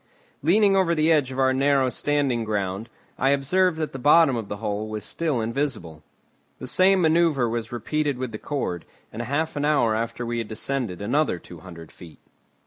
[0.41, 4.47] Leaning over the edge of our narrow standing ground, I observed that the bottom of
[4.47, 6.01] the hole was still invisible.
[6.57, 8.83] The same manoeuvre was repeated with the cord,
[9.13, 12.17] and half an hour after we had descended another two hundred feet.